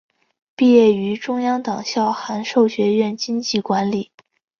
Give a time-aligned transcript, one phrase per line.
[0.55, 4.09] 毕业于中央党校函授学院经济管理。